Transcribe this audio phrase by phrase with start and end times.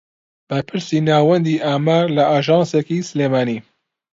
[0.49, 3.59] بەرپرسی ناوەندی ئامار لە ئاژانسێکی سلێمانی